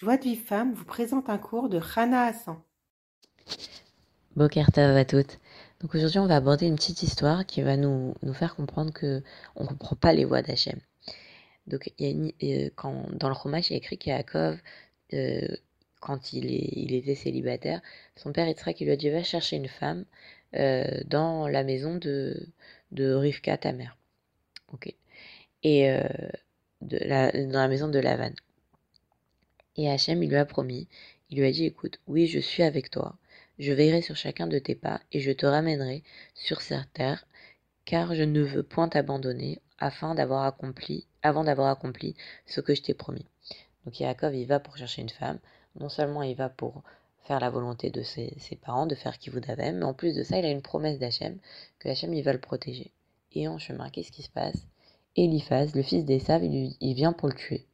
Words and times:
Joie 0.00 0.16
de 0.16 0.22
vie 0.22 0.36
femme 0.36 0.74
vous 0.74 0.84
présente 0.84 1.28
un 1.28 1.38
cours 1.38 1.68
de 1.68 1.76
Rana 1.76 2.26
Hassan. 2.26 2.56
Bokertov 4.36 4.96
à 4.96 5.04
toutes. 5.04 5.40
Donc 5.80 5.92
aujourd'hui, 5.96 6.20
on 6.20 6.28
va 6.28 6.36
aborder 6.36 6.68
une 6.68 6.76
petite 6.76 7.02
histoire 7.02 7.44
qui 7.44 7.62
va 7.62 7.76
nous, 7.76 8.14
nous 8.22 8.32
faire 8.32 8.54
comprendre 8.54 8.92
que 8.92 9.24
on 9.56 9.66
comprend 9.66 9.96
pas 9.96 10.12
les 10.12 10.24
voix 10.24 10.40
d'Hachem. 10.40 10.78
Donc 11.66 11.90
euh, 12.00 12.70
quand, 12.76 13.12
dans 13.12 13.28
le 13.28 13.34
Chumash, 13.34 13.70
il 13.70 13.72
y 13.72 13.76
écrit 13.76 13.98
qu'Yaakov, 13.98 14.60
euh, 15.14 15.48
quand 15.98 16.32
il, 16.32 16.94
était 16.94 17.16
célibataire, 17.16 17.80
son 18.14 18.32
père 18.32 18.46
Yitzhak, 18.46 18.80
il 18.80 18.84
lui 18.84 18.92
a 18.92 18.96
dit 18.96 19.10
va 19.10 19.24
chercher 19.24 19.56
une 19.56 19.66
femme 19.66 20.04
euh, 20.54 20.84
dans 21.06 21.48
la 21.48 21.64
maison 21.64 21.96
de, 21.96 22.46
Rivka, 22.96 23.58
ta 23.58 23.72
mère. 23.72 23.96
Ok. 24.72 24.94
Et 25.64 25.90
euh, 25.90 26.02
dans 26.82 27.50
la 27.50 27.66
maison 27.66 27.88
de 27.88 27.98
Lavan. 27.98 28.30
Et 29.78 29.88
Hachem, 29.88 30.24
il 30.24 30.28
lui 30.28 30.36
a 30.36 30.44
promis, 30.44 30.88
il 31.30 31.38
lui 31.38 31.46
a 31.46 31.52
dit, 31.52 31.64
écoute, 31.64 32.00
oui, 32.08 32.26
je 32.26 32.40
suis 32.40 32.64
avec 32.64 32.90
toi, 32.90 33.16
je 33.60 33.72
veillerai 33.72 34.02
sur 34.02 34.16
chacun 34.16 34.48
de 34.48 34.58
tes 34.58 34.74
pas, 34.74 35.00
et 35.12 35.20
je 35.20 35.30
te 35.30 35.46
ramènerai 35.46 36.02
sur 36.34 36.60
cette 36.62 36.92
terre, 36.92 37.24
car 37.84 38.12
je 38.12 38.24
ne 38.24 38.42
veux 38.42 38.64
point 38.64 38.88
t'abandonner, 38.88 39.60
afin 39.78 40.16
d'avoir 40.16 40.42
accompli, 40.42 41.06
avant 41.22 41.44
d'avoir 41.44 41.68
accompli 41.68 42.16
ce 42.44 42.60
que 42.60 42.74
je 42.74 42.82
t'ai 42.82 42.92
promis. 42.92 43.24
Donc 43.84 44.00
Yaakov, 44.00 44.34
il 44.34 44.46
va 44.46 44.58
pour 44.58 44.76
chercher 44.76 45.00
une 45.00 45.10
femme, 45.10 45.38
non 45.78 45.88
seulement 45.88 46.24
il 46.24 46.34
va 46.34 46.48
pour 46.48 46.82
faire 47.22 47.38
la 47.38 47.48
volonté 47.48 47.90
de 47.90 48.02
ses, 48.02 48.34
parents, 48.60 48.86
de 48.86 48.96
faire 48.96 49.16
qui 49.20 49.30
vous 49.30 49.38
mais 49.38 49.82
en 49.84 49.94
plus 49.94 50.16
de 50.16 50.24
ça, 50.24 50.40
il 50.40 50.44
a 50.44 50.50
une 50.50 50.60
promesse 50.60 50.98
d'Hachem, 50.98 51.38
que 51.78 51.88
Hachem, 51.88 52.12
il 52.14 52.24
va 52.24 52.32
le 52.32 52.40
protéger. 52.40 52.90
Et 53.32 53.46
en 53.46 53.58
chemin, 53.58 53.90
qu'est-ce 53.90 54.10
qui 54.10 54.22
se 54.22 54.30
passe? 54.30 54.66
Eliphaz, 55.14 55.76
le 55.76 55.82
fils 55.82 56.04
d'Esav, 56.04 56.42
il, 56.42 56.74
il 56.80 56.94
vient 56.94 57.12
pour 57.12 57.28
le 57.28 57.34
tuer. 57.34 57.64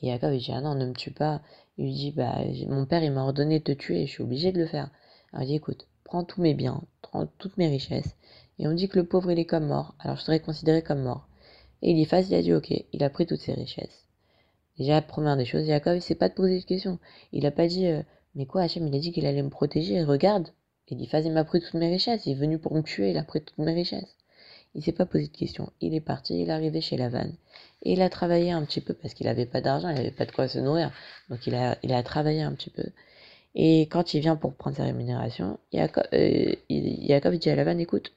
Et 0.00 0.08
Yaakov, 0.08 0.34
il 0.34 0.40
dit, 0.40 0.52
ah 0.52 0.60
non, 0.60 0.74
ne 0.74 0.86
me 0.86 0.92
tue 0.92 1.10
pas. 1.10 1.40
Il 1.78 1.84
lui 1.84 1.92
dit, 1.92 2.12
bah, 2.12 2.38
mon 2.68 2.86
père, 2.86 3.02
il 3.02 3.12
m'a 3.12 3.22
ordonné 3.22 3.58
de 3.58 3.64
te 3.64 3.72
tuer, 3.72 4.06
je 4.06 4.12
suis 4.12 4.22
obligé 4.22 4.52
de 4.52 4.58
le 4.58 4.66
faire. 4.66 4.90
Alors 5.32 5.44
il 5.44 5.48
dit, 5.48 5.54
écoute, 5.56 5.86
prends 6.04 6.24
tous 6.24 6.40
mes 6.40 6.54
biens, 6.54 6.82
prends 7.02 7.26
toutes 7.38 7.56
mes 7.56 7.68
richesses, 7.68 8.16
et 8.58 8.66
on 8.66 8.72
dit 8.72 8.88
que 8.88 8.98
le 8.98 9.06
pauvre, 9.06 9.30
il 9.30 9.38
est 9.38 9.44
comme 9.44 9.66
mort, 9.66 9.94
alors 9.98 10.16
je 10.16 10.22
serai 10.22 10.40
considéré 10.40 10.82
comme 10.82 11.02
mort. 11.02 11.28
Et 11.82 11.90
Eliphaz, 11.90 12.28
il 12.28 12.34
a 12.34 12.42
dit, 12.42 12.54
ok, 12.54 12.72
il 12.92 13.04
a 13.04 13.10
pris 13.10 13.26
toutes 13.26 13.40
ses 13.40 13.52
richesses. 13.52 14.06
Déjà, 14.78 15.02
première 15.02 15.36
des 15.36 15.44
choses, 15.44 15.66
Yaakov, 15.66 15.96
il 15.96 16.02
s'est 16.02 16.14
pas 16.14 16.28
de 16.28 16.34
poser 16.34 16.60
de 16.60 16.64
questions. 16.64 16.98
Il 17.32 17.46
a 17.46 17.50
pas 17.50 17.66
dit, 17.66 17.86
euh, 17.86 18.02
mais 18.34 18.46
quoi, 18.46 18.62
Hachem, 18.62 18.86
il 18.86 18.94
a 18.94 18.98
dit 18.98 19.12
qu'il 19.12 19.26
allait 19.26 19.42
me 19.42 19.50
protéger, 19.50 20.02
regarde. 20.04 20.48
Eliphaz, 20.88 21.26
il 21.26 21.32
m'a 21.32 21.44
pris 21.44 21.60
toutes 21.60 21.74
mes 21.74 21.90
richesses, 21.90 22.26
il 22.26 22.32
est 22.32 22.34
venu 22.34 22.58
pour 22.58 22.74
me 22.74 22.82
tuer, 22.82 23.10
il 23.10 23.18
a 23.18 23.24
pris 23.24 23.42
toutes 23.42 23.58
mes 23.58 23.74
richesses. 23.74 24.15
Il 24.76 24.84
s'est 24.84 24.92
pas 24.92 25.06
posé 25.06 25.26
de 25.26 25.36
questions. 25.36 25.72
Il 25.80 25.94
est 25.94 26.00
parti, 26.00 26.38
il 26.40 26.48
est 26.50 26.52
arrivé 26.52 26.82
chez 26.82 26.98
Lavan. 26.98 27.30
Et 27.82 27.94
il 27.94 28.02
a 28.02 28.10
travaillé 28.10 28.52
un 28.52 28.62
petit 28.64 28.82
peu 28.82 28.92
parce 28.92 29.14
qu'il 29.14 29.26
n'avait 29.26 29.46
pas 29.46 29.62
d'argent, 29.62 29.88
il 29.88 29.94
n'avait 29.94 30.10
pas 30.10 30.26
de 30.26 30.32
quoi 30.32 30.48
se 30.48 30.58
nourrir. 30.58 30.92
Donc 31.30 31.46
il 31.46 31.54
a, 31.54 31.78
il 31.82 31.92
a 31.94 32.02
travaillé 32.02 32.42
un 32.42 32.52
petit 32.52 32.70
peu. 32.70 32.84
Et 33.54 33.82
quand 33.82 34.12
il 34.12 34.20
vient 34.20 34.36
pour 34.36 34.54
prendre 34.54 34.76
sa 34.76 34.84
rémunération, 34.84 35.58
Yaakov, 35.72 36.04
euh, 36.12 36.54
dit 36.68 37.50
à 37.50 37.56
Lavan, 37.56 37.78
écoute, 37.78 38.12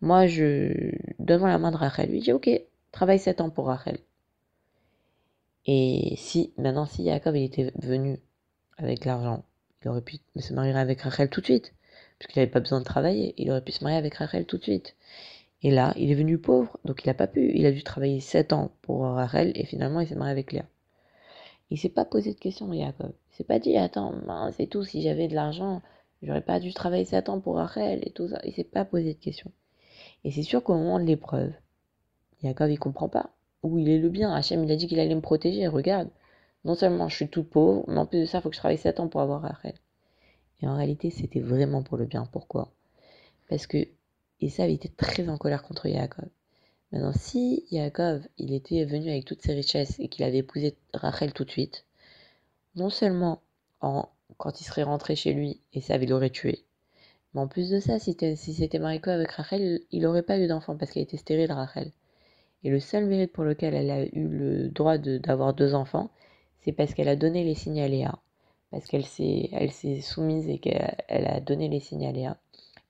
moi 0.00 0.26
je 0.26 0.92
donne 1.18 1.42
la 1.42 1.58
main 1.58 1.70
de 1.70 1.76
Rachel. 1.76 2.10
Lui 2.10 2.20
dit, 2.20 2.32
ok, 2.32 2.48
travaille 2.90 3.18
7 3.18 3.42
ans 3.42 3.50
pour 3.50 3.66
Rachel. 3.66 3.98
Et 5.66 6.14
si, 6.16 6.54
maintenant, 6.56 6.86
si 6.86 7.04
il 7.04 7.36
était 7.44 7.70
venu 7.76 8.18
avec 8.78 9.04
l'argent, 9.04 9.44
il 9.82 9.88
aurait 9.90 10.00
pu 10.00 10.16
se 10.36 10.54
marier 10.54 10.72
avec 10.72 11.02
Rachel 11.02 11.28
tout 11.28 11.42
de 11.42 11.46
suite, 11.46 11.74
puisqu'il 12.18 12.38
n'avait 12.38 12.50
pas 12.50 12.60
besoin 12.60 12.80
de 12.80 12.84
travailler, 12.84 13.34
il 13.36 13.50
aurait 13.50 13.60
pu 13.60 13.72
se 13.72 13.84
marier 13.84 13.98
avec 13.98 14.14
Rachel 14.14 14.46
tout 14.46 14.56
de 14.56 14.62
suite. 14.62 14.96
Et 15.62 15.70
là, 15.70 15.92
il 15.96 16.10
est 16.10 16.14
venu 16.14 16.38
pauvre, 16.38 16.78
donc 16.84 17.04
il 17.04 17.08
n'a 17.08 17.14
pas 17.14 17.26
pu. 17.26 17.52
Il 17.54 17.66
a 17.66 17.72
dû 17.72 17.82
travailler 17.82 18.20
7 18.20 18.52
ans 18.52 18.70
pour 18.82 19.02
Rachel 19.02 19.52
et 19.56 19.64
finalement 19.64 20.00
il 20.00 20.06
s'est 20.06 20.14
marié 20.14 20.32
avec 20.32 20.52
Léa. 20.52 20.64
Il 21.70 21.78
s'est 21.78 21.88
pas 21.88 22.04
posé 22.04 22.32
de 22.32 22.38
questions, 22.38 22.72
Jacob. 22.72 23.12
Il 23.32 23.36
s'est 23.36 23.44
pas 23.44 23.58
dit, 23.58 23.76
attends, 23.76 24.14
c'est 24.56 24.68
tout, 24.68 24.84
si 24.84 25.02
j'avais 25.02 25.28
de 25.28 25.34
l'argent, 25.34 25.82
j'aurais 26.22 26.42
pas 26.42 26.60
dû 26.60 26.72
travailler 26.72 27.04
7 27.04 27.28
ans 27.28 27.40
pour 27.40 27.56
Rachel 27.56 28.00
et 28.02 28.10
tout 28.10 28.28
ça. 28.28 28.40
Il 28.44 28.52
s'est 28.52 28.64
pas 28.64 28.84
posé 28.84 29.14
de 29.14 29.18
questions. 29.18 29.50
Et 30.24 30.30
c'est 30.30 30.42
sûr 30.42 30.62
qu'au 30.62 30.74
moment 30.74 31.00
de 31.00 31.04
l'épreuve, 31.04 31.52
Jacob 32.42 32.70
il 32.70 32.78
comprend 32.78 33.08
pas 33.08 33.30
où 33.62 33.78
il 33.78 33.88
est 33.88 33.98
le 33.98 34.08
bien. 34.08 34.32
Hachem 34.32 34.64
il 34.64 34.70
a 34.70 34.76
dit 34.76 34.86
qu'il 34.86 35.00
allait 35.00 35.14
me 35.14 35.20
protéger, 35.20 35.66
regarde. 35.66 36.08
Non 36.64 36.74
seulement 36.74 37.08
je 37.08 37.16
suis 37.16 37.28
tout 37.28 37.44
pauvre, 37.44 37.84
mais 37.88 37.98
en 37.98 38.06
plus 38.06 38.20
de 38.20 38.26
ça, 38.26 38.38
il 38.38 38.40
faut 38.42 38.48
que 38.50 38.54
je 38.54 38.60
travaille 38.60 38.78
7 38.78 39.00
ans 39.00 39.08
pour 39.08 39.20
avoir 39.20 39.42
Rachel. 39.42 39.74
Et 40.60 40.68
en 40.68 40.76
réalité, 40.76 41.10
c'était 41.10 41.40
vraiment 41.40 41.82
pour 41.82 41.98
le 41.98 42.04
bien. 42.04 42.26
Pourquoi? 42.32 42.72
Parce 43.48 43.66
que 43.66 43.86
Esav 44.40 44.70
était 44.70 44.88
très 44.88 45.28
en 45.28 45.38
colère 45.38 45.62
contre 45.62 45.86
Yaakov. 45.86 46.28
Maintenant, 46.92 47.12
si 47.12 47.66
Yaakov, 47.70 48.26
il 48.38 48.52
était 48.54 48.84
venu 48.84 49.10
avec 49.10 49.24
toutes 49.24 49.42
ses 49.42 49.54
richesses 49.54 49.98
et 49.98 50.08
qu'il 50.08 50.24
avait 50.24 50.38
épousé 50.38 50.76
Rachel 50.94 51.32
tout 51.32 51.44
de 51.44 51.50
suite, 51.50 51.84
non 52.76 52.90
seulement 52.90 53.42
en, 53.80 54.08
quand 54.36 54.60
il 54.60 54.64
serait 54.64 54.84
rentré 54.84 55.16
chez 55.16 55.32
lui, 55.32 55.60
Esav, 55.74 56.02
il 56.02 56.10
l'aurait 56.10 56.30
tué, 56.30 56.64
mais 57.34 57.40
en 57.40 57.48
plus 57.48 57.70
de 57.70 57.80
ça, 57.80 57.98
si, 57.98 58.16
si 58.36 58.54
c'était 58.54 58.78
marié 58.78 59.00
avec 59.04 59.30
Rachel, 59.32 59.80
il 59.90 60.02
n'aurait 60.02 60.22
pas 60.22 60.38
eu 60.38 60.46
d'enfant 60.46 60.76
parce 60.76 60.90
qu'elle 60.90 61.02
était 61.02 61.16
stérile, 61.16 61.52
Rachel. 61.52 61.92
Et 62.64 62.70
le 62.70 62.80
seul 62.80 63.06
mérite 63.06 63.32
pour 63.32 63.44
lequel 63.44 63.74
elle 63.74 63.90
a 63.90 64.04
eu 64.04 64.28
le 64.28 64.68
droit 64.68 64.98
d'avoir 64.98 65.54
deux 65.54 65.74
enfants, 65.74 66.10
c'est 66.60 66.72
parce 66.72 66.94
qu'elle 66.94 67.08
a 67.08 67.16
donné 67.16 67.44
les 67.44 67.54
signes 67.54 67.80
à 67.80 67.88
Léa. 67.88 68.18
Parce 68.70 68.86
qu'elle 68.86 69.04
s'est 69.06 70.00
soumise 70.02 70.48
et 70.48 70.58
qu'elle 70.58 71.26
a 71.26 71.40
donné 71.40 71.68
les 71.68 71.80
signes 71.80 72.06
à 72.06 72.12
Léa. 72.12 72.38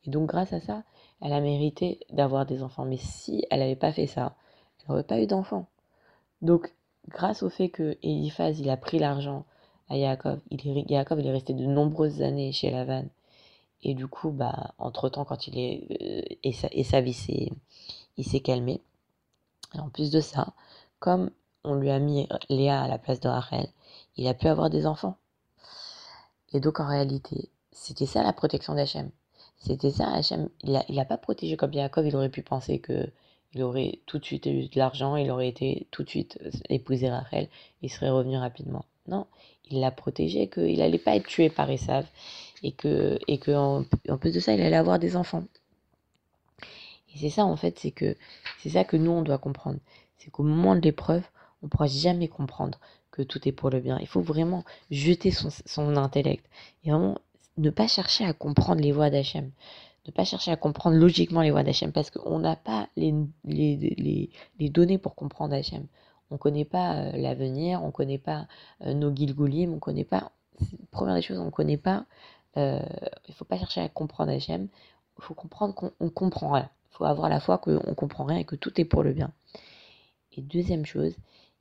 Et 0.08 0.10
donc, 0.10 0.26
grâce 0.26 0.54
à 0.54 0.60
ça, 0.60 0.84
elle 1.20 1.34
a 1.34 1.40
mérité 1.42 2.00
d'avoir 2.08 2.46
des 2.46 2.62
enfants. 2.62 2.86
Mais 2.86 2.96
si 2.96 3.44
elle 3.50 3.60
n'avait 3.60 3.76
pas 3.76 3.92
fait 3.92 4.06
ça, 4.06 4.36
elle 4.80 4.86
n'aurait 4.88 5.04
pas 5.04 5.20
eu 5.20 5.26
d'enfants. 5.26 5.66
Donc, 6.40 6.72
grâce 7.08 7.42
au 7.42 7.50
fait 7.50 7.68
que 7.68 7.98
Eliphaz, 8.02 8.58
il 8.58 8.70
a 8.70 8.78
pris 8.78 8.98
l'argent 8.98 9.44
à 9.90 9.98
Yaakov, 9.98 10.40
Yaakov, 10.50 11.20
il 11.20 11.26
est 11.26 11.32
resté 11.32 11.52
de 11.52 11.66
nombreuses 11.66 12.22
années 12.22 12.52
chez 12.52 12.70
Lavan. 12.70 13.04
Et 13.82 13.92
du 13.92 14.06
coup, 14.06 14.30
bah, 14.30 14.72
entre-temps, 14.78 15.26
quand 15.26 15.46
il 15.46 15.58
est... 15.58 15.86
Euh, 16.00 16.36
et, 16.42 16.84
sa, 16.84 17.00
vie 17.02 17.12
s'est 17.12 18.40
calmé. 18.40 18.80
Et 19.74 19.80
en 19.80 19.90
plus 19.90 20.10
de 20.10 20.20
ça, 20.20 20.54
comme 21.00 21.30
on 21.64 21.74
lui 21.74 21.90
a 21.90 21.98
mis 21.98 22.26
Léa 22.48 22.80
à 22.80 22.88
la 22.88 22.96
place 22.96 23.20
de 23.20 23.28
Rachel, 23.28 23.68
il 24.16 24.26
a 24.26 24.32
pu 24.32 24.48
avoir 24.48 24.70
des 24.70 24.86
enfants. 24.86 25.18
Et 26.54 26.60
donc, 26.60 26.80
en 26.80 26.86
réalité, 26.88 27.50
c'était 27.72 28.06
ça 28.06 28.22
la 28.22 28.32
protection 28.32 28.74
d'Hachem. 28.74 29.10
C'était 29.58 29.90
ça, 29.90 30.12
Hachem. 30.12 30.48
Il 30.62 30.72
n'a 30.72 30.84
il 30.88 30.98
a 30.98 31.04
pas 31.04 31.18
protégé 31.18 31.56
comme 31.56 31.72
Yaakov, 31.72 32.06
il 32.06 32.16
aurait 32.16 32.28
pu 32.30 32.42
penser 32.42 32.78
que 32.78 33.10
il 33.54 33.62
aurait 33.62 34.00
tout 34.06 34.18
de 34.18 34.24
suite 34.24 34.46
eu 34.46 34.68
de 34.68 34.78
l'argent, 34.78 35.16
il 35.16 35.30
aurait 35.30 35.48
été 35.48 35.86
tout 35.90 36.02
de 36.04 36.08
suite 36.08 36.38
euh, 36.44 36.50
épousé 36.68 37.08
Rachel, 37.08 37.48
il 37.82 37.90
serait 37.90 38.10
revenu 38.10 38.36
rapidement. 38.36 38.84
Non, 39.06 39.26
il 39.70 39.80
l'a 39.80 39.90
protégé, 39.90 40.48
qu'il 40.48 40.78
n'allait 40.78 40.98
pas 40.98 41.16
être 41.16 41.26
tué 41.26 41.48
par 41.48 41.70
Esav, 41.70 42.06
et 42.62 42.72
que, 42.72 43.18
et 43.26 43.38
que 43.38 43.52
en, 43.52 43.84
en, 44.08 44.18
plus 44.18 44.32
de 44.34 44.40
ça, 44.40 44.52
il 44.52 44.60
allait 44.60 44.76
avoir 44.76 44.98
des 44.98 45.16
enfants. 45.16 45.44
Et 47.14 47.18
c'est 47.18 47.30
ça, 47.30 47.44
en 47.44 47.56
fait, 47.56 47.78
c'est 47.78 47.90
que 47.90 48.16
c'est 48.58 48.70
ça 48.70 48.84
que 48.84 48.96
nous, 48.96 49.10
on 49.10 49.22
doit 49.22 49.38
comprendre. 49.38 49.78
C'est 50.18 50.30
qu'au 50.30 50.42
moment 50.42 50.74
de 50.76 50.80
l'épreuve, 50.80 51.24
on 51.62 51.66
ne 51.66 51.70
pourra 51.70 51.86
jamais 51.86 52.28
comprendre 52.28 52.78
que 53.10 53.22
tout 53.22 53.48
est 53.48 53.52
pour 53.52 53.70
le 53.70 53.80
bien. 53.80 53.98
Il 54.00 54.06
faut 54.06 54.20
vraiment 54.20 54.64
jeter 54.90 55.30
son, 55.30 55.48
son 55.50 55.96
intellect 55.96 56.44
et 56.84 56.90
vraiment 56.90 57.18
ne 57.58 57.70
pas 57.70 57.88
chercher 57.88 58.24
à 58.24 58.32
comprendre 58.32 58.80
les 58.80 58.92
voies 58.92 59.10
d'Hachem, 59.10 59.50
ne 60.06 60.12
pas 60.12 60.24
chercher 60.24 60.50
à 60.50 60.56
comprendre 60.56 60.96
logiquement 60.96 61.42
les 61.42 61.50
voies 61.50 61.62
d'Hachem, 61.64 61.92
parce 61.92 62.10
qu'on 62.10 62.38
n'a 62.38 62.56
pas 62.56 62.88
les, 62.96 63.14
les, 63.44 64.30
les, 64.58 64.68
données 64.70 64.98
pour 64.98 65.14
comprendre 65.14 65.54
Hachem. 65.54 65.86
On 66.30 66.34
ne 66.34 66.38
connaît 66.38 66.64
pas 66.64 66.94
euh, 66.94 67.12
l'avenir, 67.12 67.82
on 67.82 67.88
ne 67.88 67.92
connaît 67.92 68.18
pas 68.18 68.46
euh, 68.82 68.94
nos 68.94 69.14
Gilgulim, 69.14 69.72
on 69.72 69.76
ne 69.76 69.80
connaît 69.80 70.04
pas. 70.04 70.32
Première 70.90 71.14
des 71.14 71.22
choses, 71.22 71.38
on 71.38 71.46
ne 71.46 71.50
connaît 71.50 71.76
pas. 71.76 72.06
Euh, 72.56 72.80
il 73.26 73.30
ne 73.30 73.34
faut 73.34 73.44
pas 73.44 73.58
chercher 73.58 73.80
à 73.80 73.88
comprendre 73.88 74.32
Hachem, 74.32 74.68
il 75.18 75.24
faut 75.24 75.34
comprendre 75.34 75.74
qu'on 75.74 76.10
comprend 76.10 76.52
rien. 76.52 76.70
Il 76.92 76.96
faut 76.96 77.04
avoir 77.04 77.28
la 77.28 77.40
foi 77.40 77.58
qu'on 77.58 77.94
comprend 77.94 78.24
rien 78.24 78.38
et 78.38 78.44
que 78.44 78.56
tout 78.56 78.80
est 78.80 78.84
pour 78.84 79.02
le 79.02 79.12
bien. 79.12 79.30
Et 80.32 80.42
deuxième 80.42 80.86
chose, 80.86 81.14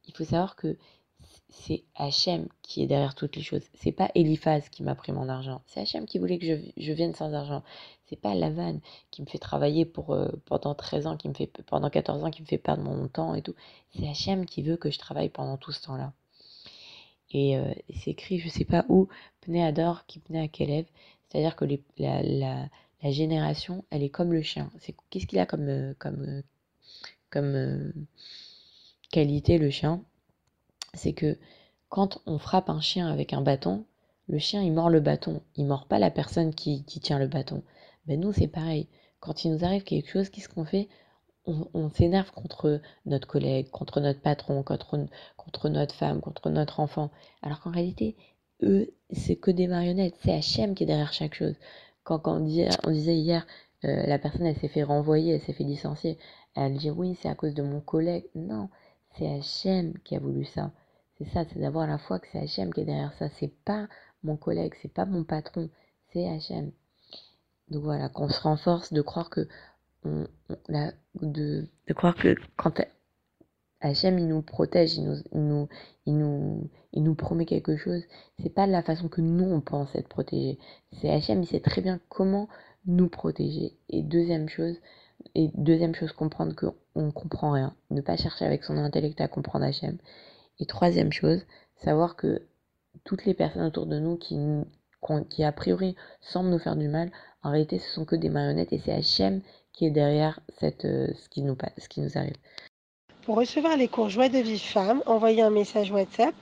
il 0.08 0.14
faut 0.14 0.24
savoir 0.24 0.56
que 0.56 0.78
c'est 1.50 1.84
Hachem 1.96 2.47
qui 2.62 2.84
est 2.84 2.88
derrière 2.88 3.16
toutes 3.16 3.35
les 3.35 3.41
choses. 3.41 3.63
C'est 3.73 3.91
pas 3.91 4.11
Eliphaz 4.16 4.70
qui 4.70 4.84
m'a 4.84 4.96
pris 4.96 5.11
mon 5.11 5.29
argent. 5.29 5.61
C'est 5.66 5.79
Hachem 5.79 6.05
qui 6.05 6.20
voulait 6.20 6.40
que 6.40 6.46
je, 6.46 6.55
je 6.78 6.94
vienne 6.94 7.14
sans 7.14 7.34
argent. 7.34 7.64
C'est 8.05 8.16
pas 8.20 8.35
Lavan 8.35 8.79
qui 9.11 9.22
me 9.22 9.28
fait 9.28 9.38
travailler 9.38 9.85
pour, 9.85 10.14
euh, 10.14 10.29
pendant 10.46 10.76
13 10.76 11.08
ans, 11.08 11.17
qui 11.17 11.29
me 11.29 11.34
fait, 11.34 11.47
pendant 11.67 11.90
14 11.90 12.23
ans, 12.23 12.32
qui 12.32 12.41
me 12.41 12.47
fait 12.47 12.58
perdre 12.58 12.84
mon 12.84 13.08
temps 13.08 13.35
et 13.35 13.41
tout. 13.41 13.55
C'est 13.96 14.08
Hachem 14.08 14.46
qui 14.46 14.61
veut 14.61 14.78
que 14.78 14.91
je 14.91 14.99
travaille 14.99 15.29
pendant 15.29 15.58
tout 15.58 15.72
ce 15.72 15.82
temps-là. 15.84 16.14
Et 17.32 17.58
euh, 17.58 17.73
c'est 17.96 18.11
écrit, 18.11 18.40
je 18.40 18.50
sais 18.50 18.66
pas 18.66 18.85
où, 18.90 19.09
Pnei 19.41 19.64
Ador 19.64 20.05
qui 20.05 20.22
à 20.35 20.47
Kelev. 20.47 20.85
C'est-à-dire 21.29 21.55
que 21.55 21.66
la, 21.97 22.23
la, 22.23 22.70
la, 23.03 23.11
génération, 23.11 23.84
elle 23.90 24.03
est 24.03 24.09
comme 24.09 24.32
le 24.34 24.41
chien. 24.41 24.72
C'est, 24.79 24.96
qu'est-ce 25.09 25.28
qu'il 25.28 25.40
a 25.40 25.46
comme, 25.46 25.67
euh, 25.67 25.93
comme, 26.00 26.43
comme 27.29 27.93
qualité, 29.11 29.58
le 29.58 29.70
chien? 29.70 30.03
C'est 30.97 31.14
que 31.14 31.38
quand 31.90 32.22
on 32.26 32.38
frappe 32.38 32.70
un 32.70 32.82
chien 32.82 33.08
avec 33.08 33.34
un 33.34 33.41
bâton, 33.41 33.85
le 34.28 34.40
chien 34.40 34.61
il 34.61 34.73
mord 34.73 34.90
le 34.90 34.99
bâton, 34.99 35.41
il 35.55 35.66
mord 35.66 35.88
pas 35.88 35.99
la 35.99 36.11
personne 36.11 36.53
qui, 36.53 36.84
qui 36.84 36.99
tient 36.99 37.20
le 37.20 37.28
bâton. 37.28 37.64
Ben 38.05 38.20
nous 38.20 38.34
c'est 38.34 38.47
pareil. 38.47 38.88
Quand 39.20 39.44
il 39.44 39.52
nous 39.52 39.64
arrive 39.64 39.84
quelque 39.84 40.09
chose, 40.09 40.29
qu'est-ce 40.29 40.49
qu'on 40.49 40.66
fait? 40.66 40.90
On, 41.46 41.67
on 41.73 41.90
s'énerve 41.90 42.32
contre 42.32 42.82
notre 43.05 43.28
collègue, 43.28 43.70
contre 43.70 44.02
notre 44.02 44.22
patron, 44.22 44.64
contre, 44.64 44.97
contre 45.38 45.70
notre 45.70 45.96
femme, 45.96 46.20
contre 46.20 46.49
notre 46.49 46.79
enfant. 46.82 47.09
Alors 47.41 47.61
qu'en 47.61 47.72
réalité, 47.72 48.17
eux, 48.64 48.93
c'est 49.11 49.35
que 49.35 49.52
des 49.52 49.67
marionnettes. 49.67 50.16
C'est 50.22 50.34
Hachem 50.34 50.76
qui 50.76 50.84
est 50.84 50.88
derrière 50.88 51.14
chaque 51.14 51.35
chose. 51.35 51.55
Quand, 52.03 52.28
on, 52.28 52.40
disait 52.40 53.17
hier, 53.17 53.46
euh, 53.85 54.05
la 54.05 54.20
personne, 54.20 54.46
elle 54.46 54.58
s'est 54.58 54.67
fait 54.67 54.84
renvoyer, 54.84 55.35
elle 55.35 55.41
s'est 55.41 55.53
fait 55.53 55.64
licencier. 55.64 56.17
Elle 56.55 56.78
dit 56.78 56.90
oui, 56.90 57.17
c'est 57.22 57.29
à 57.29 57.35
cause 57.35 57.53
de 57.53 57.64
mon 57.64 57.82
collègue. 57.82 58.26
Non, 58.35 58.70
c'est 59.17 59.28
Hachem 59.28 59.97
qui 60.00 60.16
a 60.16 60.20
voulu 60.20 60.46
ça. 60.46 60.72
C'est 61.17 61.29
ça, 61.29 61.46
c'est 61.46 61.59
d'avoir 61.59 61.87
la 61.87 61.97
foi 61.97 62.19
que 62.19 62.28
c'est 62.31 62.40
Hachem 62.40 62.73
qui 62.73 62.81
est 62.81 62.85
derrière 62.85 63.14
ça. 63.14 63.29
C'est 63.40 63.53
pas 63.66 63.87
mon 64.23 64.37
collègue, 64.37 64.73
c'est 64.81 64.93
pas 64.93 65.05
mon 65.05 65.23
patron, 65.23 65.69
c'est 66.11 66.28
Hachem. 66.28 66.72
Donc 67.69 67.84
voilà, 67.84 68.09
qu'on 68.09 68.29
se 68.29 68.40
renforce 68.40 68.93
de 68.93 69.02
croire 69.02 69.29
que 69.29 69.47
on, 70.03 70.28
de, 71.22 71.67
de 71.87 71.93
croire 71.93 72.16
que 72.16 72.35
quand 72.55 72.81
Hachem 73.81 74.17
il 74.19 74.28
nous 74.28 74.41
protège, 74.41 74.96
il 74.96 75.03
nous, 75.05 75.17
il 75.34 75.47
nous, 75.47 75.67
il 76.05 76.17
nous, 76.17 76.69
il 76.93 77.03
nous 77.03 77.16
promet 77.16 77.46
quelque 77.46 77.78
chose, 77.78 78.03
c'est 78.40 78.49
pas 78.53 78.67
de 78.67 78.72
la 78.72 78.84
façon 78.84 79.09
que 79.09 79.22
nous 79.22 79.46
on 79.46 79.61
pense 79.61 79.93
être 79.96 80.08
protégé. 80.08 80.58
C'est 80.93 81.09
Hachem, 81.09 81.41
il 81.43 81.47
sait 81.47 81.59
très 81.59 81.81
bien 81.81 81.99
comment 82.09 82.47
nous 82.85 83.09
protéger. 83.09 83.78
Et 83.90 84.02
deuxième 84.02 84.49
chose, 84.49 84.75
et 85.35 85.49
deuxième 85.55 85.93
chose, 85.96 86.11
comprendre 86.11 86.55
qu'on 86.55 87.02
ne 87.02 87.11
comprend 87.11 87.52
rien. 87.52 87.75
Ne 87.91 88.02
pas 88.02 88.17
chercher 88.17 88.46
avec 88.46 88.64
son 88.64 88.78
intellect 88.78 89.19
à 89.22 89.28
comprendre 89.28 89.66
Hachem. 89.66 89.97
Et 90.59 90.65
troisième 90.65 91.11
chose, 91.11 91.45
savoir 91.75 92.15
que 92.15 92.41
toutes 93.03 93.25
les 93.25 93.33
personnes 93.33 93.65
autour 93.65 93.85
de 93.85 93.99
nous 93.99 94.17
qui, 94.17 94.37
qui 95.29 95.43
a 95.43 95.51
priori 95.51 95.95
semblent 96.21 96.49
nous 96.49 96.59
faire 96.59 96.75
du 96.75 96.87
mal, 96.87 97.11
en 97.43 97.51
réalité 97.51 97.79
ce 97.79 97.93
sont 97.93 98.05
que 98.05 98.15
des 98.15 98.29
marionnettes 98.29 98.73
et 98.73 98.79
c'est 98.83 98.93
Hachem 98.93 99.41
qui 99.73 99.85
est 99.85 99.91
derrière 99.91 100.39
cette, 100.59 100.85
euh, 100.85 101.07
ce, 101.13 101.29
qui 101.29 101.43
nous, 101.43 101.55
ce 101.77 101.87
qui 101.87 102.01
nous 102.01 102.17
arrive. 102.17 102.35
Pour 103.23 103.35
recevoir 103.35 103.77
les 103.77 103.87
cours 103.87 104.09
Joie 104.09 104.29
de 104.29 104.39
vie 104.39 104.57
femme, 104.57 105.03
envoyez 105.05 105.41
un 105.41 105.51
message 105.51 105.91
WhatsApp 105.91 106.33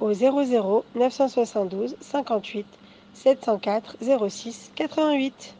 au 0.00 0.12
00 0.12 0.84
972 0.96 1.96
58 2.00 2.66
704 3.14 3.96
06 4.28 4.72
88. 4.74 5.54